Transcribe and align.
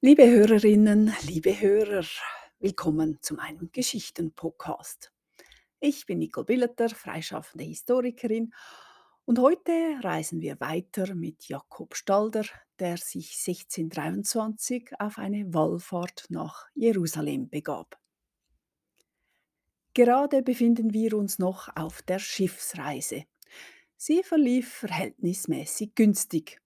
Liebe 0.00 0.30
Hörerinnen, 0.30 1.12
liebe 1.22 1.60
Hörer, 1.60 2.06
willkommen 2.60 3.18
zu 3.20 3.34
meinem 3.34 3.72
Geschichten-Podcast. 3.72 5.12
Ich 5.80 6.06
bin 6.06 6.20
Nicole 6.20 6.46
Billeter, 6.46 6.88
freischaffende 6.88 7.64
Historikerin, 7.64 8.54
und 9.24 9.40
heute 9.40 9.72
reisen 10.00 10.40
wir 10.40 10.60
weiter 10.60 11.16
mit 11.16 11.48
Jakob 11.48 11.96
Stalder, 11.96 12.44
der 12.78 12.96
sich 12.96 13.32
1623 13.44 14.92
auf 15.00 15.18
eine 15.18 15.52
Wallfahrt 15.52 16.26
nach 16.28 16.68
Jerusalem 16.76 17.48
begab. 17.48 17.98
Gerade 19.94 20.42
befinden 20.42 20.94
wir 20.94 21.14
uns 21.14 21.40
noch 21.40 21.74
auf 21.74 22.02
der 22.02 22.20
Schiffsreise. 22.20 23.24
Sie 23.96 24.22
verlief 24.22 24.74
verhältnismäßig 24.74 25.96
günstig. 25.96 26.60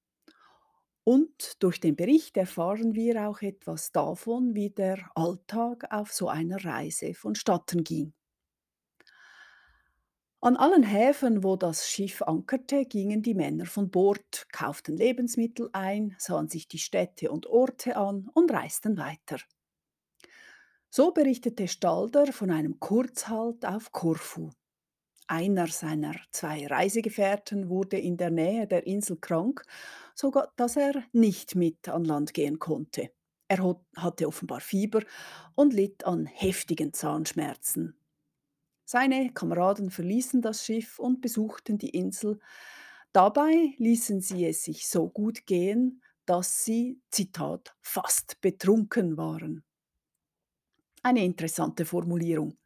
Und 1.04 1.62
durch 1.62 1.80
den 1.80 1.96
Bericht 1.96 2.36
erfahren 2.36 2.94
wir 2.94 3.28
auch 3.28 3.42
etwas 3.42 3.90
davon, 3.90 4.54
wie 4.54 4.70
der 4.70 5.10
Alltag 5.16 5.84
auf 5.90 6.12
so 6.12 6.28
einer 6.28 6.64
Reise 6.64 7.14
vonstatten 7.14 7.82
ging. 7.82 8.12
An 10.40 10.56
allen 10.56 10.82
Häfen, 10.82 11.44
wo 11.44 11.54
das 11.56 11.88
Schiff 11.88 12.20
ankerte, 12.22 12.84
gingen 12.84 13.22
die 13.22 13.34
Männer 13.34 13.64
von 13.64 13.90
Bord, 13.90 14.46
kauften 14.52 14.96
Lebensmittel 14.96 15.70
ein, 15.72 16.16
sahen 16.18 16.48
sich 16.48 16.66
die 16.66 16.78
Städte 16.78 17.30
und 17.30 17.46
Orte 17.46 17.96
an 17.96 18.28
und 18.34 18.52
reisten 18.52 18.96
weiter. 18.96 19.38
So 20.90 21.12
berichtete 21.12 21.68
Stalder 21.68 22.32
von 22.32 22.50
einem 22.50 22.80
Kurzhalt 22.80 23.64
auf 23.64 23.92
Korfu. 23.92 24.50
Einer 25.26 25.68
seiner 25.68 26.16
zwei 26.30 26.66
Reisegefährten 26.66 27.68
wurde 27.68 27.98
in 27.98 28.16
der 28.16 28.30
Nähe 28.30 28.66
der 28.66 28.86
Insel 28.86 29.16
krank, 29.16 29.62
so 30.14 30.32
dass 30.56 30.76
er 30.76 31.04
nicht 31.12 31.54
mit 31.54 31.88
an 31.88 32.04
Land 32.04 32.34
gehen 32.34 32.58
konnte. 32.58 33.10
Er 33.48 33.76
hatte 33.96 34.26
offenbar 34.26 34.60
Fieber 34.60 35.02
und 35.54 35.72
litt 35.72 36.04
an 36.04 36.26
heftigen 36.26 36.92
Zahnschmerzen. 36.92 37.96
Seine 38.84 39.32
Kameraden 39.32 39.90
verließen 39.90 40.42
das 40.42 40.64
Schiff 40.64 40.98
und 40.98 41.20
besuchten 41.20 41.78
die 41.78 41.90
Insel. 41.90 42.40
Dabei 43.12 43.74
ließen 43.78 44.20
sie 44.20 44.46
es 44.46 44.64
sich 44.64 44.88
so 44.88 45.08
gut 45.08 45.46
gehen, 45.46 46.02
dass 46.26 46.64
sie, 46.64 47.00
Zitat, 47.10 47.74
fast 47.80 48.40
betrunken 48.40 49.16
waren. 49.16 49.64
Eine 51.02 51.24
interessante 51.24 51.84
Formulierung. 51.84 52.56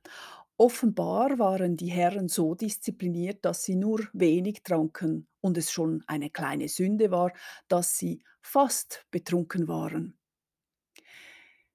Offenbar 0.59 1.39
waren 1.39 1.77
die 1.77 1.91
Herren 1.91 2.29
so 2.29 2.55
diszipliniert, 2.55 3.45
dass 3.45 3.65
sie 3.65 3.77
nur 3.77 4.09
wenig 4.15 4.63
tranken 4.63 5.29
und 5.43 5.59
es 5.59 5.71
schon 5.71 6.03
eine 6.07 6.31
kleine 6.31 6.69
Sünde 6.69 7.11
war, 7.11 7.33
dass 7.69 7.99
sie 7.99 8.23
fast 8.41 9.07
betrunken 9.11 9.69
waren. 9.69 10.19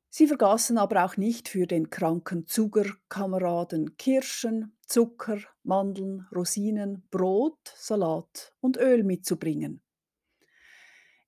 Sie 0.10 0.28
vergaßen 0.28 0.78
aber 0.78 1.06
auch 1.06 1.16
nicht 1.16 1.48
für 1.48 1.68
den 1.68 1.90
kranken 1.90 2.48
Zuckerkameraden 2.48 3.98
Kirschen, 3.98 4.76
Zucker, 4.86 5.38
Mandeln, 5.64 6.28
Rosinen, 6.36 7.08
Brot, 7.12 7.74
Salat 7.78 8.54
und 8.60 8.78
Öl 8.78 9.04
mitzubringen. 9.04 9.82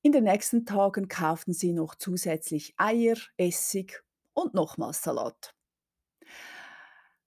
In 0.02 0.12
den 0.12 0.26
nächsten 0.26 0.66
Tagen 0.66 1.08
kauften 1.08 1.54
sie 1.54 1.72
noch 1.72 1.96
zusätzlich 1.96 2.74
Eier, 2.78 3.16
Essig 3.38 4.04
und 4.34 4.54
nochmals 4.54 5.02
Salat. 5.02 5.53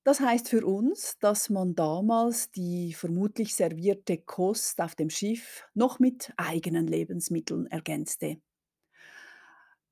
Das 0.07 0.21
heißt 0.21 0.49
für 0.51 0.65
uns, 0.65 1.19
dass 1.19 1.51
man 1.51 1.75
damals 1.75 2.53
die 2.53 2.95
vermutlich 2.95 3.57
servierte 3.57 4.19
Kost 4.19 4.81
auf 4.81 4.95
dem 4.95 5.11
Schiff 5.11 5.65
noch 5.75 5.99
mit 5.99 6.33
eigenen 6.37 6.87
Lebensmitteln 6.87 7.67
ergänzte. 7.67 8.41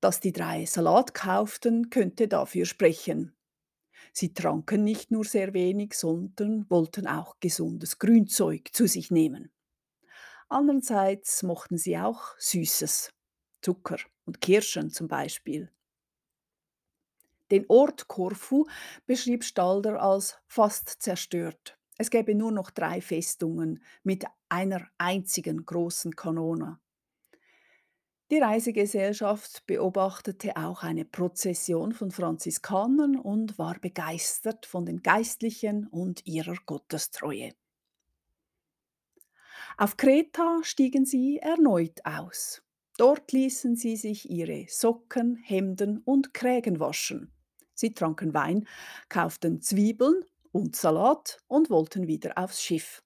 Dass 0.00 0.20
die 0.20 0.30
drei 0.30 0.66
Salat 0.66 1.14
kauften, 1.14 1.90
könnte 1.90 2.28
dafür 2.28 2.64
sprechen. 2.64 3.34
Sie 4.12 4.32
tranken 4.32 4.84
nicht 4.84 5.10
nur 5.10 5.24
sehr 5.24 5.52
wenig, 5.52 5.94
sondern 5.94 6.70
wollten 6.70 7.08
auch 7.08 7.40
gesundes 7.40 7.98
Grünzeug 7.98 8.68
zu 8.72 8.86
sich 8.86 9.10
nehmen. 9.10 9.50
Andererseits 10.48 11.42
mochten 11.42 11.76
sie 11.76 11.98
auch 11.98 12.38
Süßes, 12.38 13.10
Zucker 13.62 13.98
und 14.26 14.40
Kirschen 14.40 14.90
zum 14.90 15.08
Beispiel. 15.08 15.73
Den 17.50 17.66
Ort 17.68 18.08
Korfu 18.08 18.66
beschrieb 19.06 19.44
Stalder 19.44 20.02
als 20.02 20.38
fast 20.46 20.88
zerstört. 21.02 21.78
Es 21.98 22.10
gäbe 22.10 22.34
nur 22.34 22.50
noch 22.50 22.70
drei 22.70 23.00
Festungen 23.00 23.82
mit 24.02 24.24
einer 24.48 24.88
einzigen 24.98 25.64
großen 25.64 26.16
Kanone. 26.16 26.78
Die 28.30 28.38
Reisegesellschaft 28.38 29.66
beobachtete 29.66 30.56
auch 30.56 30.82
eine 30.82 31.04
Prozession 31.04 31.92
von 31.92 32.10
Franziskanern 32.10 33.16
und 33.16 33.58
war 33.58 33.78
begeistert 33.78 34.64
von 34.64 34.86
den 34.86 35.02
Geistlichen 35.02 35.86
und 35.86 36.26
ihrer 36.26 36.56
Gottestreue. 36.64 37.52
Auf 39.76 39.96
Kreta 39.96 40.60
stiegen 40.62 41.04
sie 41.04 41.38
erneut 41.38 42.00
aus. 42.04 42.62
Dort 42.96 43.32
ließen 43.32 43.76
sie 43.76 43.96
sich 43.96 44.30
ihre 44.30 44.66
Socken, 44.68 45.36
Hemden 45.36 45.98
und 45.98 46.32
Krägen 46.32 46.80
waschen. 46.80 47.33
Sie 47.74 47.92
tranken 47.92 48.34
Wein, 48.34 48.66
kauften 49.08 49.60
Zwiebeln 49.60 50.24
und 50.52 50.76
Salat 50.76 51.38
und 51.48 51.70
wollten 51.70 52.06
wieder 52.06 52.38
aufs 52.38 52.62
Schiff. 52.62 53.02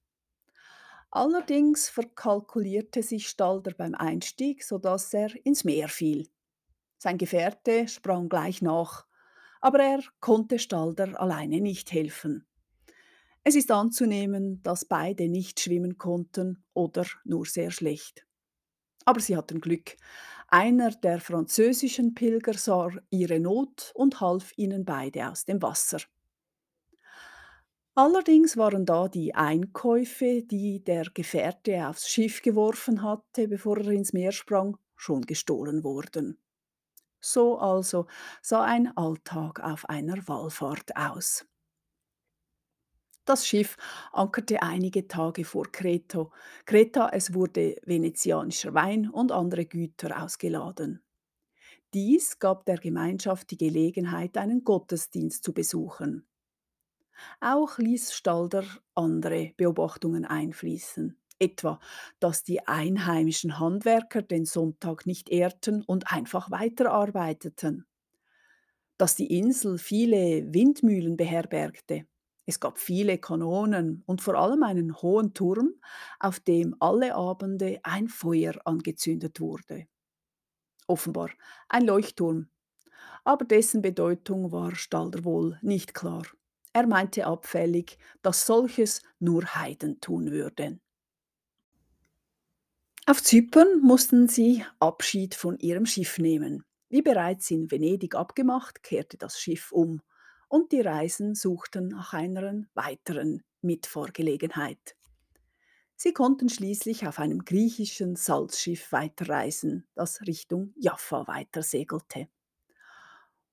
Allerdings 1.11 1.89
verkalkulierte 1.89 3.01
sich 3.01 3.27
Stalder 3.27 3.71
beim 3.71 3.95
Einstieg, 3.95 4.63
sodass 4.63 5.13
er 5.13 5.31
ins 5.43 5.63
Meer 5.63 5.89
fiel. 5.89 6.29
Sein 6.99 7.17
Gefährte 7.17 7.87
sprang 7.87 8.29
gleich 8.29 8.61
nach, 8.61 9.07
aber 9.61 9.79
er 9.79 10.03
konnte 10.19 10.59
Stalder 10.59 11.19
alleine 11.19 11.61
nicht 11.61 11.91
helfen. 11.91 12.45
Es 13.43 13.55
ist 13.55 13.71
anzunehmen, 13.71 14.61
dass 14.61 14.85
beide 14.85 15.27
nicht 15.29 15.59
schwimmen 15.59 15.97
konnten 15.97 16.63
oder 16.73 17.05
nur 17.23 17.45
sehr 17.45 17.71
schlecht. 17.71 18.27
Aber 19.05 19.19
sie 19.21 19.35
hatten 19.35 19.61
Glück. 19.61 19.95
Einer 20.51 20.91
der 20.91 21.19
französischen 21.19 22.15
Pilger 22.15 22.53
sah 22.53 22.89
ihre 23.11 23.39
Not 23.39 23.91
und 23.93 24.19
half 24.19 24.51
ihnen 24.57 24.83
beide 24.83 25.29
aus 25.29 25.45
dem 25.45 25.61
Wasser. 25.61 25.99
Allerdings 27.93 28.57
waren 28.57 28.85
da 28.85 29.07
die 29.07 29.35
Einkäufe, 29.35 30.41
die 30.41 30.83
der 30.83 31.05
Gefährte 31.13 31.87
aufs 31.87 32.09
Schiff 32.09 32.41
geworfen 32.41 33.03
hatte, 33.03 33.47
bevor 33.47 33.77
er 33.77 33.91
ins 33.91 34.13
Meer 34.13 34.31
sprang, 34.31 34.77
schon 34.95 35.21
gestohlen 35.21 35.83
worden. 35.83 36.39
So 37.21 37.59
also 37.59 38.07
sah 38.41 38.63
ein 38.63 38.95
Alltag 38.95 39.59
auf 39.59 39.87
einer 39.87 40.27
Wallfahrt 40.27 40.95
aus. 40.95 41.45
Das 43.25 43.47
Schiff 43.47 43.77
ankerte 44.11 44.61
einige 44.61 45.07
Tage 45.07 45.45
vor 45.45 45.71
Kreta. 45.71 46.29
Kreta, 46.65 47.09
es 47.13 47.33
wurde 47.33 47.75
venezianischer 47.85 48.73
Wein 48.73 49.09
und 49.09 49.31
andere 49.31 49.65
Güter 49.65 50.23
ausgeladen. 50.23 51.01
Dies 51.93 52.39
gab 52.39 52.65
der 52.65 52.77
Gemeinschaft 52.77 53.51
die 53.51 53.57
Gelegenheit, 53.57 54.37
einen 54.37 54.63
Gottesdienst 54.63 55.43
zu 55.43 55.53
besuchen. 55.53 56.27
Auch 57.41 57.77
ließ 57.77 58.13
Stalder 58.13 58.63
andere 58.95 59.53
Beobachtungen 59.57 60.25
einfließen, 60.25 61.17
etwa, 61.39 61.79
dass 62.19 62.43
die 62.43 62.67
einheimischen 62.67 63.59
Handwerker 63.59 64.21
den 64.21 64.45
Sonntag 64.45 65.05
nicht 65.05 65.29
ehrten 65.29 65.81
und 65.83 66.11
einfach 66.11 66.51
weiterarbeiteten, 66.51 67.85
dass 68.97 69.15
die 69.15 69.35
Insel 69.37 69.77
viele 69.79 70.53
Windmühlen 70.53 71.17
beherbergte 71.17 72.05
es 72.49 72.59
gab 72.59 72.79
viele 72.79 73.19
Kanonen 73.19 74.01
und 74.07 74.23
vor 74.23 74.33
allem 74.33 74.63
einen 74.63 74.99
hohen 75.03 75.35
Turm, 75.35 75.75
auf 76.19 76.39
dem 76.39 76.75
alle 76.79 77.13
Abende 77.13 77.79
ein 77.83 78.07
Feuer 78.07 78.55
angezündet 78.65 79.39
wurde. 79.39 79.85
Offenbar 80.87 81.29
ein 81.67 81.85
Leuchtturm. 81.85 82.49
Aber 83.23 83.45
dessen 83.45 83.83
Bedeutung 83.83 84.51
war 84.51 84.75
Stalder 84.75 85.23
wohl 85.23 85.59
nicht 85.61 85.93
klar. 85.93 86.23
Er 86.73 86.87
meinte 86.87 87.27
abfällig, 87.27 87.99
dass 88.23 88.47
solches 88.47 89.03
nur 89.19 89.43
Heiden 89.53 90.01
tun 90.01 90.31
würden. 90.31 90.81
Auf 93.05 93.21
Zypern 93.21 93.79
mussten 93.81 94.27
sie 94.27 94.65
Abschied 94.79 95.35
von 95.35 95.59
ihrem 95.59 95.85
Schiff 95.85 96.17
nehmen. 96.17 96.63
Wie 96.89 97.03
bereits 97.03 97.51
in 97.51 97.69
Venedig 97.69 98.15
abgemacht, 98.15 98.81
kehrte 98.81 99.17
das 99.17 99.39
Schiff 99.39 99.71
um 99.71 100.01
und 100.49 100.73
die 100.73 100.81
Reisen 100.81 101.35
suchten 101.35 101.87
nach 101.87 102.13
einer 102.13 102.65
weiteren 102.73 103.43
Mitfahrgelegenheit. 103.61 104.95
Sie 105.95 106.13
konnten 106.13 106.49
schließlich 106.49 107.07
auf 107.07 107.19
einem 107.19 107.45
griechischen 107.45 108.15
Salzschiff 108.15 108.91
weiterreisen, 108.91 109.87
das 109.95 110.21
Richtung 110.21 110.73
Jaffa 110.77 111.27
weitersegelte. 111.27 112.27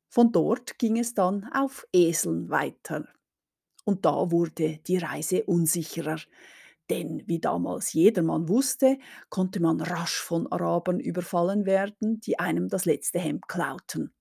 Von 0.09 0.33
dort 0.33 0.79
ging 0.79 0.97
es 0.97 1.15
dann 1.15 1.51
auf 1.53 1.87
Eseln 1.93 2.49
weiter. 2.49 3.09
Und 3.85 4.05
da 4.05 4.31
wurde 4.31 4.79
die 4.79 4.97
Reise 4.97 5.45
unsicherer. 5.45 6.19
Denn 6.89 7.25
wie 7.27 7.41
damals 7.41 7.93
jedermann 7.93 8.49
wusste, 8.49 8.99
konnte 9.29 9.61
man 9.61 9.81
rasch 9.81 10.21
von 10.21 10.47
Arabern 10.47 11.01
überfallen 11.01 11.67
werden, 11.67 12.21
die 12.21 12.39
einem 12.39 12.69
das 12.69 12.85
letzte 12.85 13.19
Hemd 13.19 13.49
klauten. 13.49 14.15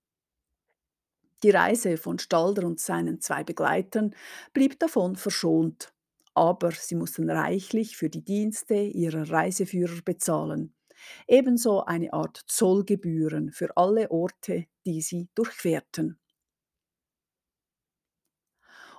Die 1.44 1.50
Reise 1.50 1.98
von 1.98 2.18
Stalder 2.20 2.66
und 2.66 2.80
seinen 2.80 3.22
zwei 3.22 3.44
Begleitern 3.44 4.16
blieb 4.54 4.80
davon 4.80 5.16
verschont, 5.16 5.94
aber 6.34 6.72
sie 6.72 6.96
mussten 6.96 7.30
reichlich 7.30 7.98
für 7.98 8.10
die 8.10 8.24
Dienste 8.24 8.76
ihrer 8.76 9.30
Reiseführer 9.30 10.02
bezahlen, 10.04 10.74
ebenso 11.28 11.84
eine 11.86 12.14
Art 12.14 12.42
Zollgebühren 12.48 13.52
für 13.52 13.76
alle 13.78 14.12
Orte, 14.12 14.66
die 14.86 15.02
sie 15.02 15.30
durchquerten. 15.36 16.20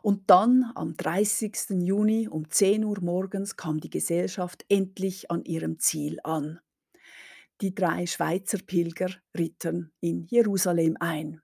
Und 0.02 0.30
dann, 0.30 0.70
am 0.76 0.96
30. 0.96 1.82
Juni 1.82 2.28
um 2.28 2.48
10 2.48 2.84
Uhr 2.84 3.00
morgens, 3.00 3.56
kam 3.56 3.80
die 3.80 3.90
Gesellschaft 3.90 4.64
endlich 4.68 5.32
an 5.32 5.44
ihrem 5.44 5.80
Ziel 5.80 6.20
an. 6.22 6.60
Die 7.60 7.74
drei 7.74 8.06
Schweizer 8.06 8.58
Pilger 8.58 9.10
ritten 9.36 9.92
in 10.00 10.24
Jerusalem 10.28 10.96
ein. 11.00 11.40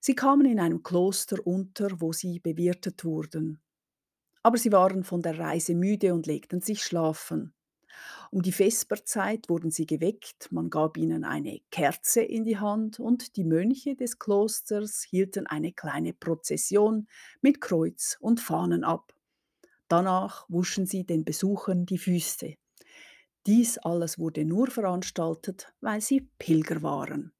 Sie 0.00 0.14
kamen 0.14 0.46
in 0.46 0.60
einem 0.60 0.82
Kloster 0.82 1.46
unter, 1.46 2.00
wo 2.00 2.12
sie 2.12 2.40
bewirtet 2.40 3.04
wurden. 3.04 3.60
Aber 4.42 4.58
sie 4.58 4.72
waren 4.72 5.04
von 5.04 5.22
der 5.22 5.38
Reise 5.38 5.74
müde 5.74 6.12
und 6.12 6.26
legten 6.26 6.60
sich 6.60 6.82
schlafen. 6.82 7.54
Um 8.30 8.42
die 8.42 8.52
Vesperzeit 8.52 9.48
wurden 9.48 9.70
sie 9.70 9.86
geweckt, 9.86 10.50
man 10.50 10.68
gab 10.68 10.96
ihnen 10.96 11.24
eine 11.24 11.60
Kerze 11.70 12.20
in 12.22 12.44
die 12.44 12.58
Hand 12.58 12.98
und 12.98 13.36
die 13.36 13.44
Mönche 13.44 13.94
des 13.94 14.18
Klosters 14.18 15.02
hielten 15.02 15.46
eine 15.46 15.72
kleine 15.72 16.12
Prozession 16.12 17.06
mit 17.40 17.60
Kreuz 17.60 18.16
und 18.20 18.40
Fahnen 18.40 18.84
ab. 18.84 19.14
Danach 19.88 20.46
wuschen 20.48 20.86
sie 20.86 21.04
den 21.04 21.24
Besuchern 21.24 21.86
die 21.86 21.98
Füße. 21.98 22.54
Dies 23.46 23.78
alles 23.78 24.18
wurde 24.18 24.44
nur 24.44 24.68
veranstaltet, 24.68 25.72
weil 25.80 26.00
sie 26.00 26.28
Pilger 26.38 26.82
waren. 26.82 27.33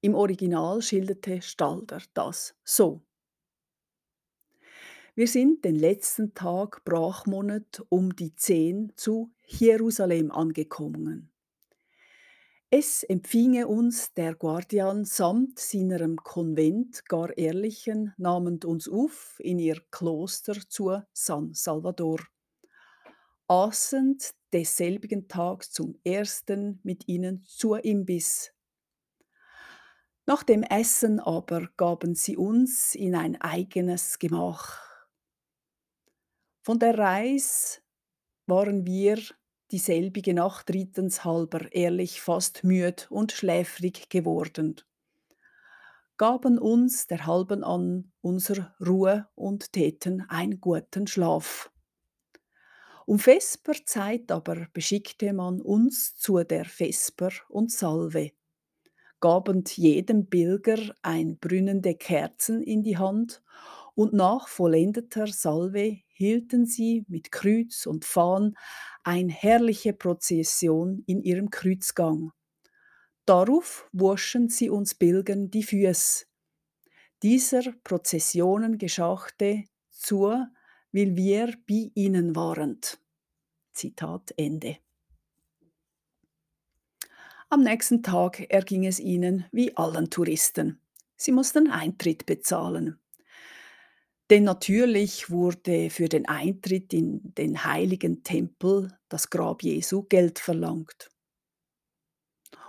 Im 0.00 0.14
Original 0.14 0.80
schilderte 0.80 1.42
Stalder 1.42 2.00
das 2.14 2.54
so. 2.62 3.02
Wir 5.16 5.26
sind 5.26 5.64
den 5.64 5.74
letzten 5.74 6.34
Tag 6.34 6.84
Brachmonat 6.84 7.82
um 7.88 8.14
die 8.14 8.36
zehn 8.36 8.92
zu 8.94 9.32
Jerusalem 9.44 10.30
angekommen. 10.30 11.32
Es 12.70 13.02
empfinge 13.02 13.66
uns 13.66 14.12
der 14.14 14.36
Guardian 14.36 15.04
samt 15.04 15.58
seinem 15.58 16.18
Konvent 16.18 17.08
gar 17.08 17.36
Ehrlichen, 17.36 18.12
nahmend 18.18 18.64
uns 18.64 18.88
auf 18.88 19.40
in 19.40 19.58
ihr 19.58 19.82
Kloster 19.90 20.54
zu 20.68 21.02
San 21.12 21.54
Salvador. 21.54 22.20
Aßend 23.48 24.34
desselbigen 24.52 25.26
Tags 25.26 25.72
zum 25.72 25.98
ersten 26.04 26.78
mit 26.84 27.08
ihnen 27.08 27.42
zur 27.46 27.84
Imbiss 27.84 28.52
nach 30.28 30.42
dem 30.42 30.62
Essen 30.62 31.20
aber 31.20 31.70
gaben 31.78 32.14
sie 32.14 32.36
uns 32.36 32.94
in 32.94 33.14
ein 33.14 33.40
eigenes 33.40 34.18
Gemach. 34.18 34.78
Von 36.60 36.78
der 36.78 36.98
Reis 36.98 37.80
waren 38.44 38.84
wir 38.84 39.18
dieselbige 39.70 40.34
Nacht 40.34 40.68
rittenshalber 40.68 41.72
ehrlich 41.72 42.20
fast 42.20 42.62
müd 42.62 43.06
und 43.10 43.32
schläfrig 43.32 44.10
geworden, 44.10 44.76
gaben 46.18 46.58
uns 46.58 47.06
der 47.06 47.24
halben 47.24 47.64
an 47.64 48.12
unser 48.20 48.76
Ruhe 48.86 49.26
und 49.34 49.72
täten 49.72 50.26
einen 50.28 50.60
guten 50.60 51.06
Schlaf. 51.06 51.70
Um 53.06 53.18
Vesperzeit 53.18 54.30
aber 54.30 54.66
beschickte 54.74 55.32
man 55.32 55.62
uns 55.62 56.16
zu 56.16 56.44
der 56.44 56.66
Vesper 56.66 57.30
und 57.48 57.72
Salve 57.72 58.32
gabend 59.20 59.76
jedem 59.76 60.28
Pilger 60.28 60.94
ein 61.02 61.38
brünnende 61.38 61.94
Kerzen 61.94 62.62
in 62.62 62.82
die 62.82 62.98
Hand 62.98 63.42
und 63.94 64.12
nach 64.12 64.48
vollendeter 64.48 65.26
Salve 65.26 65.98
hielten 66.08 66.66
sie 66.66 67.04
mit 67.08 67.32
Kreuz 67.32 67.86
und 67.86 68.04
Fahn 68.04 68.56
eine 69.02 69.32
herrliche 69.32 69.92
Prozession 69.92 71.02
in 71.06 71.22
ihrem 71.22 71.50
Kreuzgang. 71.50 72.32
Darauf 73.24 73.88
wuschen 73.92 74.48
sie 74.48 74.70
uns 74.70 74.94
Pilgern 74.94 75.50
die 75.50 75.62
Füße. 75.62 76.26
Dieser 77.22 77.72
Prozessionen 77.84 78.78
geschachte 78.78 79.64
zu, 79.90 80.32
weil 80.92 81.16
wir 81.16 81.54
bei 81.68 81.90
ihnen 81.94 82.36
waren. 82.36 82.80
Zitat 83.72 84.32
Ende. 84.36 84.78
Am 87.50 87.62
nächsten 87.62 88.02
Tag 88.02 88.44
erging 88.50 88.84
es 88.84 89.00
ihnen 89.00 89.46
wie 89.52 89.74
allen 89.74 90.10
Touristen. 90.10 90.82
Sie 91.16 91.32
mussten 91.32 91.70
Eintritt 91.70 92.26
bezahlen. 92.26 93.00
Denn 94.28 94.44
natürlich 94.44 95.30
wurde 95.30 95.88
für 95.88 96.10
den 96.10 96.28
Eintritt 96.28 96.92
in 96.92 97.32
den 97.38 97.64
heiligen 97.64 98.22
Tempel, 98.22 98.94
das 99.08 99.30
Grab 99.30 99.62
Jesu, 99.62 100.02
Geld 100.02 100.38
verlangt. 100.38 101.08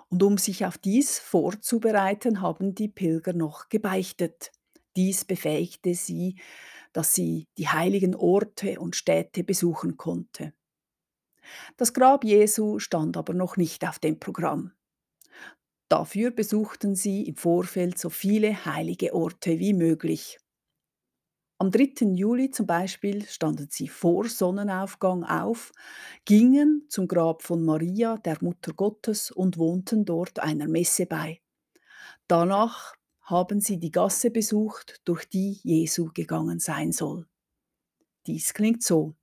Und 0.08 0.24
um 0.24 0.38
sich 0.38 0.66
auf 0.66 0.78
dies 0.78 1.20
vorzubereiten, 1.20 2.40
haben 2.40 2.74
die 2.74 2.88
Pilger 2.88 3.34
noch 3.34 3.68
gebeichtet. 3.68 4.54
Dies 4.96 5.26
befähigte 5.26 5.94
sie, 5.94 6.40
dass 6.94 7.14
sie 7.14 7.50
die 7.58 7.68
heiligen 7.68 8.16
Orte 8.16 8.80
und 8.80 8.96
Städte 8.96 9.44
besuchen 9.44 9.98
konnte. 9.98 10.54
Das 11.78 11.94
Grab 11.94 12.24
Jesu 12.24 12.80
stand 12.80 13.18
aber 13.18 13.34
noch 13.34 13.58
nicht 13.58 13.88
auf 13.88 14.00
dem 14.00 14.20
Programm. 14.20 14.74
Dafür 15.90 16.32
besuchten 16.32 16.96
sie 16.96 17.24
im 17.24 17.36
Vorfeld 17.36 17.98
so 17.98 18.10
viele 18.10 18.66
heilige 18.66 19.14
Orte 19.14 19.60
wie 19.60 19.74
möglich. 19.74 20.40
Am 21.58 21.72
3. 21.72 22.16
Juli 22.16 22.52
zum 22.52 22.68
Beispiel 22.68 23.26
standen 23.26 23.68
sie 23.70 23.90
vor 23.90 24.26
Sonnenaufgang 24.30 25.26
auf, 25.26 25.74
gingen 26.24 26.86
zum 26.90 27.08
Grab 27.08 27.42
von 27.44 27.66
Maria, 27.66 28.18
der 28.18 28.38
Mutter 28.42 28.74
Gottes, 28.74 29.30
und 29.32 29.58
wohnten 29.58 30.06
dort 30.06 30.40
einer 30.40 30.68
Messe 30.70 31.06
bei. 31.06 31.42
Danach 32.28 32.96
haben 33.22 33.62
sie 33.62 33.80
die 33.80 33.92
Gasse 33.92 34.32
besucht, 34.32 35.02
durch 35.06 35.26
die 35.30 35.60
Jesu 35.64 36.12
gegangen 36.14 36.60
sein 36.60 36.92
soll. 36.94 37.28
Dies 38.28 38.54
klingt 38.54 38.84
so. 38.84 39.16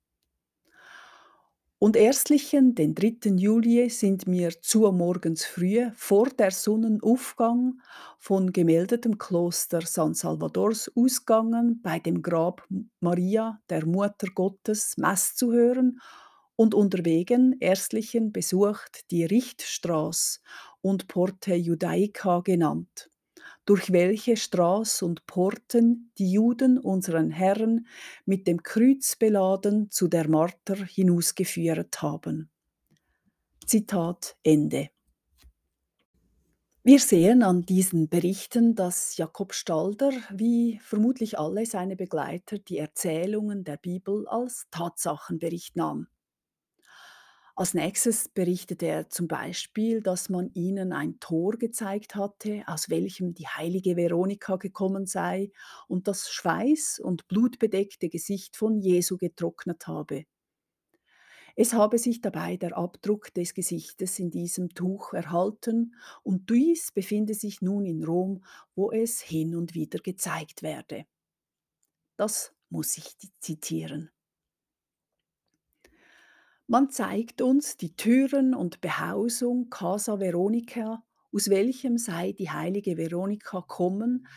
Und 1.79 1.95
erstlichen, 1.95 2.73
den 2.73 2.95
3. 2.95 3.35
Juli, 3.35 3.89
sind 3.89 4.27
mir 4.27 4.49
zur 4.61 4.91
morgens 4.91 5.45
frühe 5.45 5.91
vor 5.95 6.27
der 6.29 6.49
Sonnenaufgang 6.51 7.79
von 8.17 8.51
gemeldetem 8.51 9.19
Kloster 9.19 9.81
San 9.81 10.15
Salvadors 10.15 10.91
ausgegangen, 10.95 11.79
bei 11.83 11.99
dem 11.99 12.23
Grab 12.23 12.67
Maria, 12.99 13.61
der 13.69 13.85
Mutter 13.85 14.27
Gottes, 14.33 14.97
Mess 14.97 15.35
zu 15.35 15.51
hören 15.51 15.99
und 16.55 16.73
unterwegen 16.73 17.55
erstlichen 17.59 18.31
besucht 18.31 19.11
die 19.11 19.25
Richtstraße 19.25 20.39
und 20.81 21.07
Porte 21.07 21.53
Judaica 21.53 22.39
genannt 22.41 23.11
durch 23.67 23.91
welche 23.91 24.37
Straß 24.37 25.01
und 25.01 25.27
Porten 25.27 26.11
die 26.17 26.31
Juden 26.31 26.79
unseren 26.79 27.29
Herrn 27.29 27.85
mit 28.25 28.47
dem 28.47 28.63
Kreuz 28.63 29.17
beladen 29.17 29.91
zu 29.91 30.07
der 30.07 30.29
Marter 30.29 30.77
hinausgeführt 30.77 32.01
haben. 32.01 32.49
Zitat 33.65 34.37
Ende. 34.41 34.89
Wir 36.81 36.99
sehen 36.99 37.43
an 37.43 37.63
diesen 37.63 38.07
Berichten, 38.07 38.73
dass 38.73 39.17
Jakob 39.17 39.53
Stalder, 39.53 40.13
wie 40.33 40.79
vermutlich 40.81 41.37
alle 41.37 41.65
seine 41.65 41.97
Begleiter, 41.97 42.59
die 42.59 42.77
Erzählungen 42.77 43.65
der 43.65 43.75
Bibel 43.75 44.25
als 44.29 44.67
Tatsachenbericht 44.71 45.75
nahm. 45.75 46.07
Als 47.59 47.73
nächstes 47.73 48.29
berichtet 48.29 48.83
er 48.83 49.09
zum 49.09 49.27
Beispiel, 49.27 50.03
dass 50.03 50.29
man 50.29 50.51
ihnen 50.53 50.93
ein 50.93 51.19
Tor 51.19 51.53
gezeigt 51.53 52.13
hatte, 52.13 52.61
aus 52.67 52.91
welchem 52.91 53.33
die 53.33 53.47
heilige 53.47 53.95
Veronika 53.95 54.57
gekommen 54.57 55.07
sei 55.07 55.49
und 55.87 56.07
das 56.07 56.29
Schweiß 56.29 56.99
und 57.03 57.27
blutbedeckte 57.27 58.09
Gesicht 58.09 58.57
von 58.57 58.79
Jesu 58.79 59.17
getrocknet 59.17 59.87
habe. 59.87 60.25
Es 61.55 61.73
habe 61.73 61.97
sich 61.97 62.21
dabei 62.21 62.57
der 62.57 62.77
Abdruck 62.77 63.33
des 63.33 63.55
Gesichtes 63.55 64.19
in 64.19 64.29
diesem 64.29 64.69
Tuch 64.69 65.13
erhalten 65.13 65.95
und 66.21 66.51
dies 66.51 66.91
befinde 66.91 67.33
sich 67.33 67.63
nun 67.63 67.87
in 67.87 68.03
Rom, 68.03 68.43
wo 68.75 68.91
es 68.91 69.19
hin 69.19 69.55
und 69.55 69.73
wieder 69.73 69.97
gezeigt 69.97 70.61
werde. 70.61 71.07
Das 72.17 72.53
muss 72.69 72.99
ich 72.99 73.15
zitieren. 73.39 74.11
Man 76.67 76.89
zeigt 76.89 77.41
uns 77.41 77.77
die 77.77 77.95
Türen 77.95 78.53
und 78.53 78.81
Behausung 78.81 79.69
Casa 79.69 80.19
Veronica, 80.19 81.03
aus 81.33 81.49
welchem 81.49 81.97
sei 81.97 82.31
die 82.33 82.49
heilige 82.49 82.97
Veronika 82.97 83.61
kommen, 83.61 84.27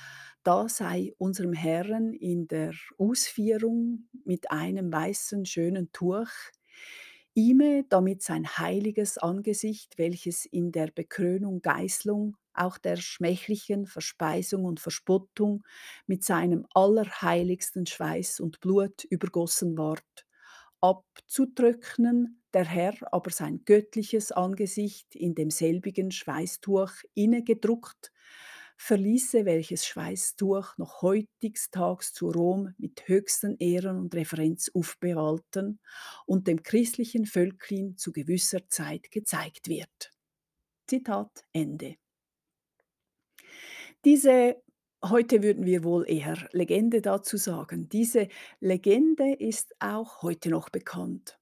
Da 0.42 0.68
sei 0.68 1.12
unserem 1.18 1.52
Herrn 1.52 2.14
in 2.14 2.48
der 2.48 2.72
Ausführung 2.98 4.08
mit 4.24 4.50
einem 4.50 4.90
weißen, 4.92 5.44
schönen 5.44 5.92
Tuch, 5.92 6.30
ihme 7.34 7.84
damit 7.88 8.22
sein 8.22 8.46
heiliges 8.58 9.18
Angesicht, 9.18 9.98
welches 9.98 10.44
in 10.46 10.72
der 10.72 10.88
Bekrönung 10.88 11.62
Geißlung, 11.62 12.36
auch 12.54 12.78
der 12.78 12.96
schmächlichen 12.96 13.86
Verspeisung 13.86 14.64
und 14.64 14.80
Verspottung 14.80 15.62
mit 16.06 16.24
seinem 16.24 16.66
allerheiligsten 16.74 17.86
Schweiß 17.86 18.40
und 18.40 18.60
Blut 18.60 19.04
übergossen 19.04 19.76
ward, 19.78 20.26
abzutrocknen, 20.80 22.42
der 22.52 22.64
Herr 22.64 22.94
aber 23.12 23.30
sein 23.30 23.64
göttliches 23.64 24.32
Angesicht 24.32 25.14
in 25.14 25.34
demselbigen 25.34 26.10
Schweißtuch 26.10 26.90
innegedruckt, 27.14 28.12
verließe 28.76 29.44
welches 29.44 29.86
Schweißtuch 29.86 30.78
noch 30.78 31.02
heutigstags 31.02 32.14
zu 32.14 32.30
Rom 32.30 32.74
mit 32.78 33.06
höchsten 33.08 33.56
Ehren 33.58 33.98
und 33.98 34.14
Referenz 34.14 34.70
aufbehalten 34.72 35.80
und 36.26 36.46
dem 36.46 36.62
christlichen 36.62 37.26
Völklin 37.26 37.98
zu 37.98 38.10
gewisser 38.10 38.66
Zeit 38.68 39.10
gezeigt 39.10 39.68
wird. 39.68 40.10
Zitat 40.86 41.44
Ende. 41.52 41.96
Diese 44.04 44.56
Heute 45.02 45.42
würden 45.42 45.64
wir 45.64 45.82
wohl 45.82 46.04
eher 46.06 46.46
Legende 46.52 47.00
dazu 47.00 47.38
sagen. 47.38 47.88
Diese 47.88 48.28
Legende 48.60 49.32
ist 49.32 49.74
auch 49.78 50.20
heute 50.20 50.50
noch 50.50 50.68
bekannt. 50.68 51.38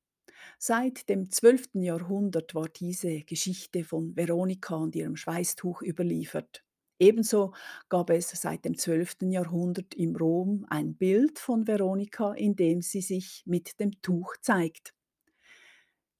Seit 0.60 1.08
dem 1.08 1.28
12. 1.28 1.70
Jahrhundert 1.74 2.54
war 2.54 2.68
diese 2.68 3.22
Geschichte 3.22 3.82
von 3.82 4.14
Veronika 4.16 4.76
und 4.76 4.94
ihrem 4.94 5.16
Schweißtuch 5.16 5.82
überliefert. 5.82 6.64
Ebenso 7.00 7.52
gab 7.88 8.10
es 8.10 8.30
seit 8.30 8.64
dem 8.64 8.78
12. 8.78 9.22
Jahrhundert 9.22 9.92
im 9.94 10.14
Rom 10.14 10.64
ein 10.70 10.94
Bild 10.94 11.40
von 11.40 11.66
Veronika, 11.66 12.34
in 12.34 12.54
dem 12.54 12.80
sie 12.80 13.00
sich 13.00 13.42
mit 13.44 13.80
dem 13.80 14.00
Tuch 14.02 14.36
zeigt. 14.40 14.94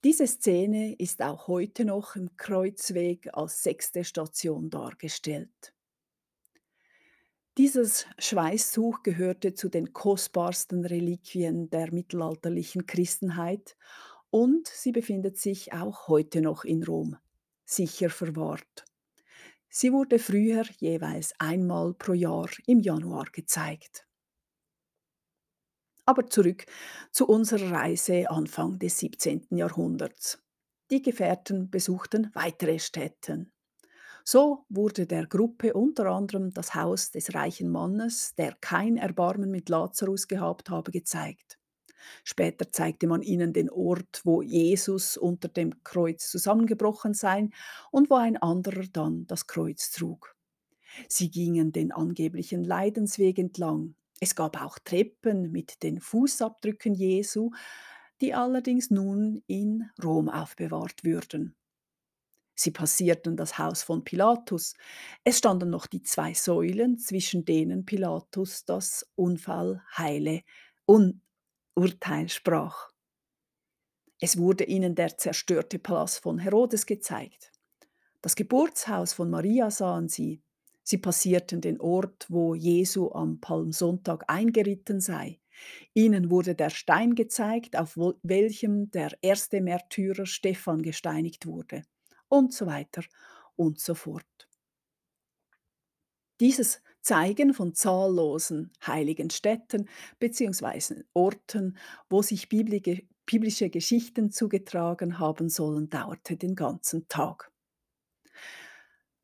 Diese 0.02 0.26
Szene 0.26 0.95
ist 0.97 1.23
auch 1.23 1.47
heute 1.47 1.85
noch 1.85 2.16
im 2.16 2.37
Kreuzweg 2.37 3.28
als 3.33 3.62
sechste 3.62 4.02
Station 4.02 4.71
dargestellt. 4.71 5.73
Dieses 7.58 8.06
Schweißtuch 8.20 9.02
gehörte 9.02 9.52
zu 9.52 9.68
den 9.68 9.92
kostbarsten 9.92 10.84
Reliquien 10.84 11.68
der 11.70 11.92
mittelalterlichen 11.92 12.86
Christenheit 12.86 13.76
und 14.30 14.68
sie 14.68 14.92
befindet 14.92 15.38
sich 15.38 15.72
auch 15.72 16.06
heute 16.06 16.40
noch 16.40 16.62
in 16.62 16.84
Rom, 16.84 17.16
sicher 17.64 18.10
verwahrt. 18.10 18.84
Sie 19.68 19.92
wurde 19.92 20.20
früher 20.20 20.62
jeweils 20.78 21.34
einmal 21.40 21.94
pro 21.94 22.12
Jahr 22.12 22.48
im 22.66 22.78
Januar 22.78 23.24
gezeigt. 23.32 24.06
Aber 26.04 26.28
zurück 26.28 26.64
zu 27.10 27.26
unserer 27.26 27.72
Reise 27.72 28.30
Anfang 28.30 28.78
des 28.78 29.00
17. 29.00 29.48
Jahrhunderts. 29.50 30.40
Die 30.92 31.02
Gefährten 31.02 31.68
besuchten 31.70 32.30
weitere 32.34 32.78
Städten. 32.78 33.52
So 34.30 34.66
wurde 34.68 35.06
der 35.06 35.26
Gruppe 35.26 35.73
unter 35.73 36.04
anderem 36.11 36.52
das 36.52 36.75
Haus 36.75 37.11
des 37.11 37.35
reichen 37.35 37.70
Mannes, 37.70 38.35
der 38.35 38.52
kein 38.61 38.99
Erbarmen 38.99 39.50
mit 39.50 39.70
Lazarus 39.70 40.28
gehabt 40.28 40.68
habe, 40.68 40.90
gezeigt. 40.90 41.58
Später 42.25 42.70
zeigte 42.70 43.06
man 43.06 43.23
ihnen 43.23 43.54
den 43.54 43.70
Ort, 43.70 44.20
wo 44.25 44.42
Jesus 44.42 45.16
unter 45.16 45.49
dem 45.49 45.82
Kreuz 45.82 46.28
zusammengebrochen 46.28 47.14
sei 47.14 47.49
und 47.90 48.11
wo 48.11 48.16
ein 48.16 48.37
anderer 48.37 48.85
dann 48.92 49.26
das 49.26 49.47
Kreuz 49.47 49.92
trug. 49.92 50.37
Sie 51.08 51.30
gingen 51.30 51.73
den 51.73 51.90
angeblichen 51.90 52.64
Leidensweg 52.64 53.38
entlang. 53.38 53.94
Es 54.20 54.35
gab 54.35 54.61
auch 54.62 54.78
Treppen 54.78 55.52
mit 55.52 55.82
den 55.82 56.00
Fußabdrücken 56.00 56.92
Jesu, 56.92 57.52
die 58.20 58.35
allerdings 58.35 58.90
nun 58.90 59.42
in 59.47 59.88
Rom 60.04 60.28
aufbewahrt 60.28 61.02
würden. 61.02 61.54
Sie 62.60 62.72
passierten 62.72 63.36
das 63.36 63.56
Haus 63.56 63.84
von 63.84 64.02
Pilatus. 64.02 64.74
Es 65.22 65.38
standen 65.38 65.70
noch 65.70 65.86
die 65.86 66.02
zwei 66.02 66.34
Säulen, 66.34 66.98
zwischen 66.98 67.44
denen 67.44 67.84
Pilatus 67.84 68.64
das 68.64 69.08
unfallheile 69.14 70.42
Un 70.88 71.22
Urteil 71.76 72.28
sprach. 72.28 72.90
Es 74.18 74.38
wurde 74.38 74.64
ihnen 74.64 74.96
der 74.96 75.16
zerstörte 75.16 75.78
Palast 75.78 76.18
von 76.18 76.40
Herodes 76.40 76.84
gezeigt. 76.84 77.52
Das 78.22 78.34
Geburtshaus 78.34 79.12
von 79.12 79.30
Maria 79.30 79.70
sahen 79.70 80.08
sie. 80.08 80.42
Sie 80.82 80.98
passierten 80.98 81.60
den 81.60 81.80
Ort, 81.80 82.26
wo 82.28 82.56
Jesu 82.56 83.12
am 83.12 83.38
Palmsonntag 83.38 84.24
eingeritten 84.26 85.00
sei. 85.00 85.38
Ihnen 85.94 86.28
wurde 86.28 86.56
der 86.56 86.70
Stein 86.70 87.14
gezeigt, 87.14 87.76
auf 87.76 87.96
welchem 88.24 88.90
der 88.90 89.16
erste 89.22 89.60
Märtyrer 89.60 90.26
Stephan 90.26 90.82
gesteinigt 90.82 91.46
wurde 91.46 91.84
und 92.28 92.52
so 92.52 92.66
weiter 92.66 93.02
und 93.56 93.80
so 93.80 93.94
fort. 93.94 94.49
Dieses 96.40 96.82
Zeigen 97.00 97.54
von 97.54 97.75
zahllosen 97.75 98.73
heiligen 98.87 99.30
Städten 99.30 99.88
bzw. 100.18 101.04
Orten, 101.14 101.76
wo 102.08 102.23
sich 102.23 102.49
biblische 102.49 103.70
Geschichten 103.70 104.30
zugetragen 104.30 105.18
haben 105.18 105.49
sollen, 105.49 105.90
dauerte 105.90 106.37
den 106.37 106.54
ganzen 106.54 107.08
Tag. 107.08 107.52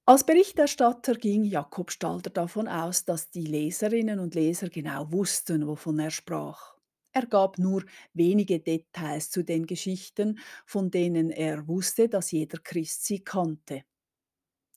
Als 0.07 0.25
Berichterstatter 0.25 1.15
ging 1.15 1.45
Jakob 1.45 1.91
Stalder 1.91 2.31
davon 2.31 2.69
aus, 2.69 3.05
dass 3.05 3.31
die 3.31 3.45
Leserinnen 3.45 4.19
und 4.19 4.35
Leser 4.35 4.71
genau 4.71 5.13
wussten, 5.13 5.67
wovon 5.67 5.99
er 5.99 6.11
sprach. 6.11 6.74
Er 7.17 7.27
gab 7.27 7.59
nur 7.59 7.85
wenige 8.13 8.59
Details 8.59 9.31
zu 9.31 9.45
den 9.45 9.67
Geschichten, 9.67 10.41
von 10.67 10.91
denen 10.91 11.31
er 11.31 11.69
wusste, 11.69 12.09
dass 12.09 12.33
jeder 12.33 12.59
Christ 12.59 13.05
sie 13.05 13.21
kannte. 13.21 13.85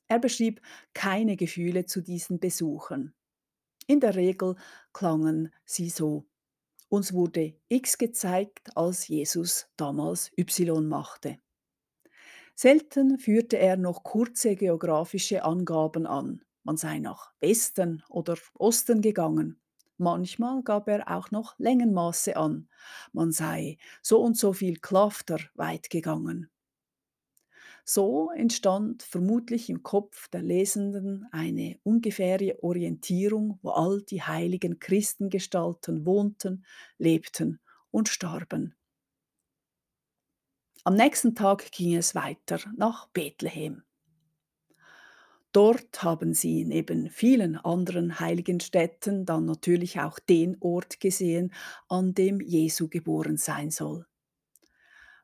Er 0.08 0.20
beschrieb 0.20 0.62
keine 0.94 1.36
Gefühle 1.36 1.88
zu 1.88 2.02
diesen 2.02 2.40
Besuchen. 2.40 3.16
In 3.88 4.00
der 4.00 4.16
Regel 4.16 4.56
klangen 4.94 5.52
sie 5.66 5.90
so. 5.90 6.28
Uns 6.90 7.12
wurde 7.12 7.56
X 7.70 7.98
gezeigt, 7.98 8.78
als 8.78 9.08
Jesus 9.08 9.68
damals 9.76 10.32
Y 10.38 10.88
machte. 10.88 11.40
Selten 12.54 13.18
führte 13.18 13.58
er 13.58 13.78
noch 13.78 14.04
kurze 14.04 14.56
geografische 14.56 15.44
Angaben 15.44 16.06
an. 16.06 16.44
Man 16.64 16.78
sei 16.78 17.00
nach 17.00 17.34
Westen 17.40 18.04
oder 18.10 18.38
Osten 18.54 19.02
gegangen. 19.02 19.60
Manchmal 19.98 20.62
gab 20.64 20.88
er 20.88 21.10
auch 21.10 21.32
noch 21.32 21.58
Längenmaße 21.58 22.38
an. 22.38 22.70
Man 23.14 23.32
sei 23.32 23.78
so 24.02 24.22
und 24.22 24.38
so 24.38 24.54
viel 24.54 24.78
Klafter 24.78 25.40
weit 25.56 25.90
gegangen. 25.90 26.50
So 27.84 28.32
entstand 28.32 29.02
vermutlich 29.02 29.70
im 29.70 29.82
Kopf 29.82 30.28
der 30.28 30.44
Lesenden 30.44 31.26
eine 31.32 31.80
ungefähre 31.84 32.62
Orientierung, 32.62 33.60
wo 33.62 33.70
all 33.70 34.02
die 34.02 34.22
heiligen 34.22 34.80
Christengestalten 34.80 36.06
wohnten, 36.06 36.66
lebten 36.98 37.62
und 37.90 38.10
starben. 38.10 38.76
Am 40.84 40.96
nächsten 40.96 41.34
Tag 41.34 41.72
ging 41.72 41.96
es 41.96 42.14
weiter 42.14 42.60
nach 42.76 43.08
Bethlehem. 43.08 43.84
Dort 45.58 46.04
haben 46.04 46.36
sie 46.36 46.66
neben 46.66 47.10
vielen 47.10 47.58
anderen 47.58 48.20
heiligen 48.20 48.60
Städten 48.60 49.26
dann 49.26 49.46
natürlich 49.46 50.00
auch 50.00 50.20
den 50.20 50.56
Ort 50.60 51.00
gesehen, 51.00 51.52
an 51.90 52.14
dem 52.14 52.42
Jesu 52.42 52.90
geboren 52.90 53.38
sein 53.38 53.72
soll. 53.72 54.06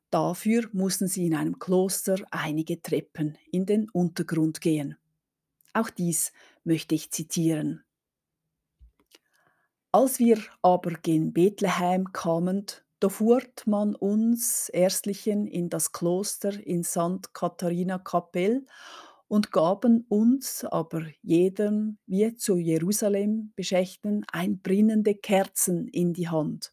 Dafür 0.09 0.67
mussten 0.73 1.07
sie 1.07 1.27
in 1.27 1.35
einem 1.35 1.59
Kloster 1.59 2.15
einige 2.31 2.81
Treppen 2.81 3.37
in 3.51 3.67
den 3.67 3.91
Untergrund 3.91 4.59
gehen. 4.59 4.97
Auch 5.71 5.91
dies 5.91 6.33
möchte 6.63 6.95
ich 6.95 7.11
zitieren. 7.11 7.83
Als 9.91 10.17
wir 10.17 10.39
aber 10.63 10.93
gen 10.93 11.31
Bethlehem 11.31 12.11
kamen, 12.11 12.65
da 12.99 13.09
fuhrt 13.09 13.67
man 13.67 13.93
uns 13.93 14.69
erstlichen 14.69 15.45
in 15.45 15.69
das 15.69 15.91
Kloster 15.91 16.59
in 16.59 16.83
St. 16.83 17.35
Katharina 17.35 17.99
Kapell 17.99 18.65
und 19.33 19.51
gaben 19.51 20.05
uns 20.09 20.63
aber 20.63 21.07
jedem, 21.23 21.97
wie 22.05 22.35
zu 22.35 22.55
Jerusalem 22.55 23.51
beschächten, 23.55 24.23
ein 24.31 24.59
brennende 24.59 25.15
Kerzen 25.15 25.87
in 25.87 26.13
die 26.13 26.29
Hand 26.29 26.71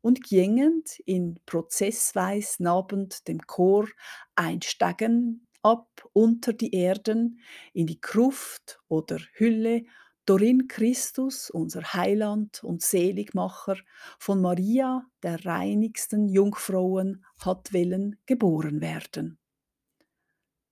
und 0.00 0.22
gingend 0.22 1.00
in 1.00 1.40
prozessweis 1.46 2.60
nabend 2.60 3.26
dem 3.26 3.40
Chor 3.40 3.88
einsteigen 4.36 5.48
ab 5.62 6.08
unter 6.12 6.52
die 6.52 6.72
Erden 6.72 7.40
in 7.72 7.88
die 7.88 8.00
Gruft 8.00 8.78
oder 8.86 9.18
Hülle, 9.32 9.82
dorin 10.26 10.68
Christus, 10.68 11.50
unser 11.50 11.82
Heiland 11.92 12.62
und 12.62 12.82
Seligmacher, 12.82 13.78
von 14.20 14.40
Maria, 14.40 15.04
der 15.24 15.44
reinigsten 15.44 16.28
Jungfrauen, 16.28 17.26
hat 17.40 17.72
willen 17.72 18.16
geboren 18.26 18.80
werden. 18.80 19.40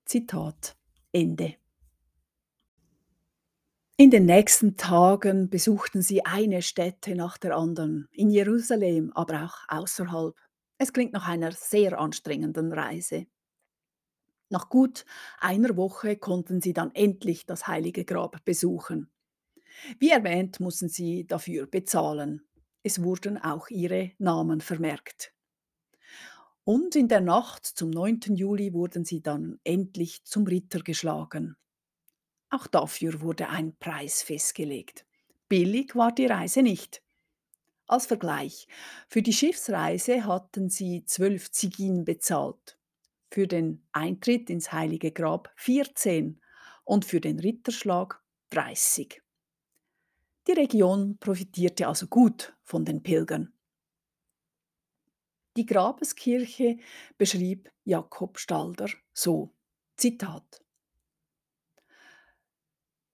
Zitat 0.05 0.78
Ende. 1.13 1.57
In 3.97 4.11
den 4.11 4.27
nächsten 4.27 4.77
Tagen 4.77 5.51
besuchten 5.51 6.03
sie 6.03 6.25
eine 6.25 6.63
Stätte 6.63 7.17
nach 7.17 7.37
der 7.39 7.57
anderen, 7.57 8.09
in 8.13 8.31
Jerusalem, 8.31 9.11
aber 9.15 9.45
auch 9.45 9.57
außerhalb. 9.67 10.37
Es 10.79 10.93
klingt 10.93 11.13
nach 11.13 11.27
einer 11.27 11.51
sehr 11.51 11.99
anstrengenden 11.99 12.73
Reise. 12.73 13.27
Nach 14.51 14.69
gut 14.69 15.05
einer 15.41 15.77
Woche 15.77 16.17
konnten 16.17 16.61
sie 16.61 16.73
dann 16.73 16.95
endlich 16.95 17.45
das 17.45 17.67
heilige 17.67 18.05
Grab 18.05 18.45
besuchen. 18.45 19.11
Wie 19.99 20.11
erwähnt, 20.11 20.61
mussten 20.61 20.89
sie 20.89 21.27
dafür 21.27 21.67
bezahlen. 21.67 22.43
Es 22.83 23.03
wurden 23.03 23.37
auch 23.37 23.69
ihre 23.69 24.13
Namen 24.19 24.61
vermerkt. 24.61 25.33
Und 26.69 26.97
in 26.97 27.09
der 27.09 27.23
Nacht 27.23 27.65
zum 27.65 27.89
9. 27.89 28.35
Juli 28.35 28.75
wurden 28.75 29.03
sie 29.03 29.23
dann 29.23 29.59
endlich 29.65 30.23
zum 30.25 30.47
Ritter 30.47 30.81
geschlagen. 30.81 31.57
Auch 32.51 32.67
dafür 32.67 33.23
wurde 33.23 33.49
ein 33.49 33.75
Preis 33.79 34.21
festgelegt. 34.23 35.07
Billig 35.49 35.97
war 35.97 36.13
die 36.13 36.27
Reise 36.27 36.63
nicht. 36.63 37.03
Als 37.87 38.05
Vergleich, 38.05 38.69
für 39.09 39.23
die 39.23 39.33
Schiffsreise 39.33 40.27
hatten 40.27 40.69
sie 40.69 41.07
zwölf 41.07 41.51
Zigin 41.53 42.05
bezahlt, 42.05 42.79
für 43.31 43.47
den 43.47 43.83
Eintritt 43.93 44.51
ins 44.51 44.71
Heilige 44.71 45.11
Grab 45.11 45.51
14 45.57 46.39
und 46.85 47.07
für 47.07 47.23
den 47.23 47.41
Ritterschlag 47.41 48.23
30. 48.51 49.23
Die 50.47 50.53
Region 50.53 51.17
profitierte 51.17 51.89
also 51.89 52.09
gut 52.09 52.55
von 52.63 52.85
den 52.85 53.03
Pilgern. 53.03 53.55
Die 55.59 55.67
Grabeskirche 55.67 56.79
beschrieb 57.17 57.73
Jakob 57.83 58.39
Stalder 58.39 58.89
so: 59.13 59.51
Zitat 59.97 60.63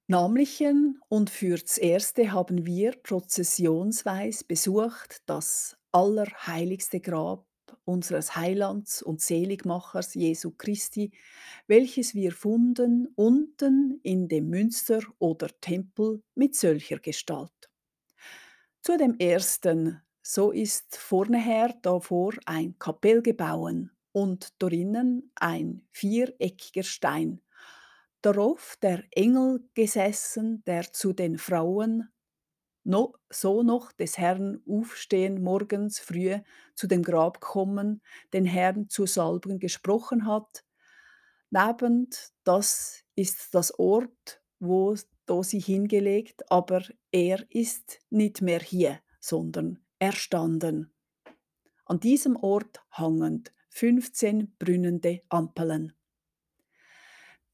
Namlichen 0.08 1.00
und 1.08 1.30
für's 1.30 1.78
Erste 1.78 2.32
haben 2.32 2.66
wir 2.66 2.92
prozessionsweis 3.02 4.44
besucht 4.44 5.22
das 5.24 5.78
allerheiligste 5.90 7.00
Grab 7.00 7.46
unseres 7.86 8.36
Heilands 8.36 9.02
und 9.02 9.22
Seligmachers 9.22 10.12
Jesu 10.12 10.50
Christi, 10.50 11.12
welches 11.66 12.14
wir 12.14 12.32
funden 12.32 13.08
unten 13.14 14.00
in 14.02 14.28
dem 14.28 14.50
Münster 14.50 15.00
oder 15.18 15.48
Tempel 15.62 16.22
mit 16.34 16.54
solcher 16.56 16.98
Gestalt. 16.98 17.70
Zu 18.82 18.98
dem 18.98 19.18
ersten, 19.18 20.03
so 20.25 20.50
ist 20.52 20.97
vorneher 20.97 21.75
davor 21.83 22.33
ein 22.47 22.78
Kapell 22.78 23.23
gebauen 23.23 23.93
und 24.12 24.54
dorinnen 24.62 25.31
ein 25.35 25.87
viereckiger 25.93 26.83
Stein, 26.83 27.43
darauf 28.23 28.76
der 28.83 29.04
Engel 29.11 29.69
gesessen, 29.75 30.64
der 30.66 30.93
zu 30.93 31.12
den 31.12 31.38
Frauen 31.38 32.09
no, 32.85 33.14
so 33.31 33.62
noch 33.62 33.93
des 33.93 34.19
Herrn 34.19 34.62
aufstehen 34.69 35.43
morgens 35.43 35.99
frühe 35.99 36.45
zu 36.75 36.87
dem 36.87 37.02
Grab 37.02 37.40
kommen, 37.40 38.02
den 38.33 38.47
Herrn 38.47 38.88
zu 38.88 39.07
salben 39.07 39.59
gesprochen 39.59 40.26
hat. 40.26 40.64
Nebend 41.50 42.31
das 42.45 43.04
ist 43.14 43.54
das 43.54 43.78
Ort, 43.78 44.43
wo 44.59 44.97
da 45.26 45.43
sie 45.43 45.61
hingelegt, 45.61 46.50
aber 46.50 46.83
er 47.12 47.45
ist 47.50 48.00
nicht 48.11 48.43
mehr 48.43 48.61
hier, 48.61 49.00
sondern 49.21 49.84
erstanden. 50.04 50.92
An 51.87 51.99
diesem 51.99 52.37
Ort 52.37 52.82
hangend 52.92 53.52
15 53.70 54.54
brünnende 54.58 55.23
Ampeln. 55.30 55.94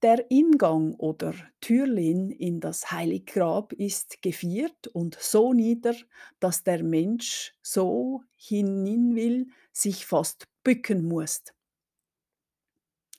Der 0.02 0.30
Ingang 0.30 0.94
oder 0.94 1.34
Türlin 1.60 2.30
in 2.30 2.58
das 2.58 2.90
Heiliggrab 2.90 3.72
ist 3.74 4.20
geviert 4.22 4.88
und 4.88 5.16
so 5.20 5.52
nieder, 5.52 5.94
dass 6.40 6.64
der 6.64 6.82
Mensch 6.82 7.54
so 7.62 8.22
hinein 8.34 9.14
will, 9.14 9.46
sich 9.72 10.04
fast 10.06 10.48
bücken 10.64 11.06
muss. 11.06 11.42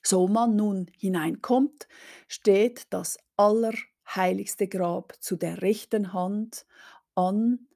So 0.02 0.28
man 0.28 0.56
nun 0.56 0.90
hineinkommt, 0.98 1.88
steht 2.28 2.82
das 2.90 3.16
allerheiligste 3.36 4.68
Grab 4.68 5.14
zu 5.20 5.36
der 5.36 5.62
rechten 5.62 6.12
Hand 6.12 6.66
an, 7.14 7.68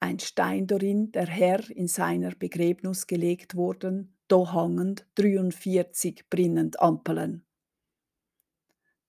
ein 0.00 0.18
Stein 0.18 0.66
darin, 0.66 1.12
der 1.12 1.26
Herr 1.26 1.68
in 1.70 1.88
seiner 1.88 2.34
Begräbnis 2.34 3.06
gelegt 3.06 3.54
worden, 3.54 4.14
da 4.28 4.52
hangend 4.52 5.06
43 5.16 6.28
brennend 6.30 6.80
Ampeln 6.80 7.44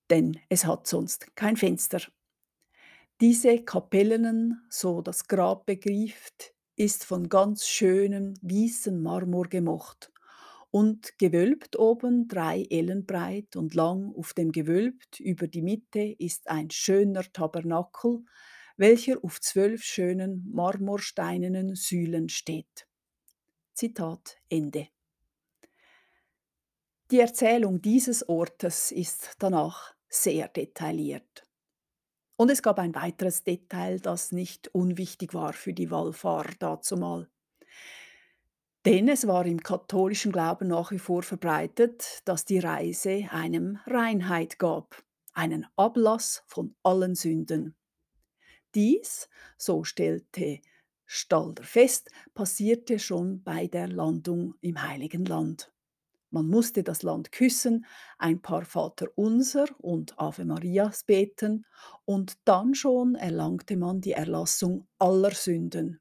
denn 0.09 0.39
es 0.49 0.65
hat 0.65 0.87
sonst 0.87 1.35
kein 1.35 1.57
Fenster. 1.57 2.01
Diese 3.21 3.63
Kapellen, 3.63 4.61
so 4.69 5.01
das 5.01 5.27
Grab 5.27 5.65
begrieft, 5.65 6.53
ist 6.75 7.03
von 7.03 7.27
ganz 7.27 7.67
schönem 7.67 8.35
weißen 8.41 9.01
Marmor 9.01 9.47
gemacht 9.47 10.11
und 10.71 11.17
gewölbt 11.17 11.77
oben 11.77 12.27
drei 12.27 12.65
Ellen 12.69 13.05
breit 13.05 13.55
und 13.55 13.73
lang 13.75 14.13
auf 14.15 14.33
dem 14.33 14.51
gewölbt 14.51 15.19
über 15.19 15.47
die 15.47 15.61
Mitte 15.61 15.99
ist 15.99 16.49
ein 16.49 16.69
schöner 16.69 17.23
Tabernakel, 17.33 18.23
welcher 18.79 19.23
auf 19.23 19.41
zwölf 19.41 19.83
schönen 19.83 20.49
marmorsteinenen 20.51 21.75
Säulen 21.75 22.29
steht. 22.29 22.87
Zitat 23.73 24.37
Ende. 24.49 24.87
Die 27.11 27.19
Erzählung 27.19 27.81
dieses 27.81 28.27
Ortes 28.29 28.91
ist 28.91 29.35
danach 29.39 29.95
sehr 30.07 30.47
detailliert. 30.47 31.43
Und 32.37 32.49
es 32.49 32.61
gab 32.61 32.79
ein 32.79 32.95
weiteres 32.95 33.43
Detail, 33.43 33.99
das 33.99 34.31
nicht 34.31 34.69
unwichtig 34.73 35.33
war 35.33 35.51
für 35.51 35.73
die 35.73 35.91
Wallfahrer 35.91 36.53
dazumal. 36.57 37.29
Denn 38.85 39.09
es 39.09 39.27
war 39.27 39.45
im 39.45 39.61
katholischen 39.61 40.31
Glauben 40.31 40.69
nach 40.69 40.91
wie 40.91 40.99
vor 40.99 41.21
verbreitet, 41.21 42.21
dass 42.23 42.45
die 42.45 42.59
Reise 42.59 43.27
einem 43.31 43.77
Reinheit 43.85 44.57
gab, 44.57 45.03
einen 45.33 45.67
Ablass 45.75 46.43
von 46.47 46.75
allen 46.81 47.15
Sünden. 47.15 47.75
Dies, 48.75 49.29
so 49.57 49.83
stellte 49.83 50.59
Stalder 51.05 51.63
fest, 51.63 52.09
passierte 52.33 52.99
schon 52.99 53.43
bei 53.43 53.67
der 53.67 53.87
Landung 53.87 54.55
im 54.61 54.81
Heiligen 54.81 55.25
Land. 55.25 55.71
Man 56.31 56.47
musste 56.47 56.83
das 56.83 57.01
Land 57.03 57.31
küssen, 57.31 57.85
ein 58.19 58.41
paar 58.41 58.65
Vaterunser 58.65 59.65
und 59.79 60.19
Ave 60.19 60.45
Marias 60.45 61.03
beten 61.03 61.65
und 62.05 62.37
dann 62.45 62.75
schon 62.75 63.15
erlangte 63.15 63.77
man 63.77 64.01
die 64.01 64.11
Erlassung 64.13 64.87
aller 64.99 65.31
Sünden. 65.31 65.99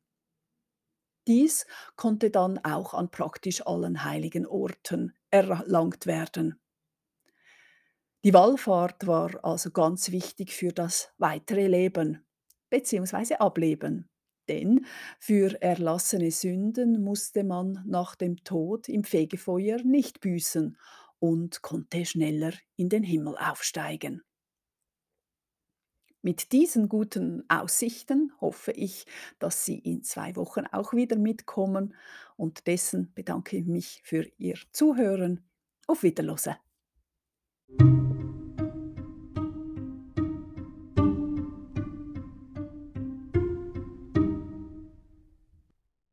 Dies 1.28 1.64
konnte 1.94 2.30
dann 2.30 2.58
auch 2.64 2.92
an 2.92 3.08
praktisch 3.10 3.64
allen 3.64 4.02
heiligen 4.02 4.46
Orten 4.46 5.14
erlangt 5.30 6.06
werden. 6.06 6.60
Die 8.24 8.32
Wallfahrt 8.32 9.06
war 9.08 9.44
also 9.44 9.70
ganz 9.72 10.12
wichtig 10.12 10.52
für 10.52 10.72
das 10.72 11.12
weitere 11.18 11.66
Leben 11.66 12.24
bzw. 12.70 13.36
Ableben 13.36 14.08
denn 14.48 14.86
für 15.18 15.60
erlassene 15.62 16.30
Sünden 16.30 17.02
musste 17.02 17.44
man 17.44 17.82
nach 17.86 18.14
dem 18.14 18.42
Tod 18.44 18.88
im 18.88 19.04
Fegefeuer 19.04 19.78
nicht 19.82 20.20
büßen 20.20 20.76
und 21.18 21.62
konnte 21.62 22.04
schneller 22.04 22.52
in 22.76 22.88
den 22.88 23.02
Himmel 23.02 23.36
aufsteigen. 23.36 24.22
Mit 26.20 26.52
diesen 26.52 26.88
guten 26.88 27.44
Aussichten 27.48 28.32
hoffe 28.40 28.72
ich, 28.72 29.06
dass 29.38 29.64
Sie 29.64 29.78
in 29.78 30.02
zwei 30.02 30.34
Wochen 30.34 30.66
auch 30.66 30.92
wieder 30.92 31.16
mitkommen 31.16 31.94
und 32.36 32.66
dessen 32.66 33.12
bedanke 33.14 33.56
ich 33.56 33.66
mich 33.66 34.00
für 34.04 34.26
Ihr 34.36 34.58
Zuhören. 34.72 35.48
Auf 35.86 36.02
Wiederlose. 36.02 36.56